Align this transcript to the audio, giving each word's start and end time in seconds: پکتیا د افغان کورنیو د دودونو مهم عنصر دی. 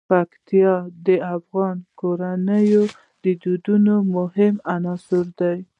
پکتیا 0.09 0.73
د 1.05 1.07
افغان 1.35 1.77
کورنیو 1.99 2.83
د 3.23 3.25
دودونو 3.41 3.95
مهم 4.15 4.55
عنصر 4.75 5.25
دی. 5.39 5.57